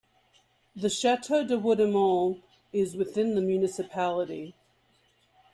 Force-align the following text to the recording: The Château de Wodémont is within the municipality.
The 0.75 0.87
Château 0.87 1.47
de 1.47 1.59
Wodémont 1.59 2.41
is 2.73 2.97
within 2.97 3.35
the 3.35 3.41
municipality. 3.41 4.55